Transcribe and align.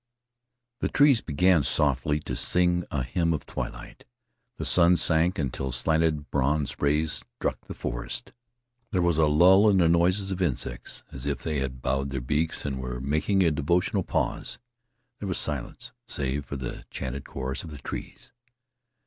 The 0.79 0.89
trees 0.89 1.21
began 1.21 1.61
softly 1.61 2.19
to 2.21 2.35
sing 2.35 2.85
a 2.89 3.03
hymn 3.03 3.33
of 3.33 3.45
twilight. 3.45 4.03
The 4.57 4.65
sun 4.65 4.97
sank 4.97 5.37
until 5.37 5.71
slanted 5.71 6.31
bronze 6.31 6.75
rays 6.79 7.11
struck 7.37 7.61
the 7.67 7.75
forest. 7.75 8.33
There 8.89 9.03
was 9.03 9.19
a 9.19 9.27
lull 9.27 9.69
in 9.69 9.77
the 9.77 9.87
noises 9.87 10.31
of 10.31 10.41
insects 10.41 11.03
as 11.11 11.27
if 11.27 11.43
they 11.43 11.59
had 11.59 11.83
bowed 11.83 12.09
their 12.09 12.19
beaks 12.19 12.65
and 12.65 12.79
were 12.81 12.99
making 12.99 13.43
a 13.43 13.51
devotional 13.51 14.01
pause. 14.01 14.57
There 15.19 15.27
was 15.27 15.37
silence 15.37 15.91
save 16.07 16.45
for 16.45 16.55
the 16.55 16.85
chanted 16.89 17.25
chorus 17.25 17.63
of 17.63 17.69
the 17.69 17.77
trees. 17.77 18.33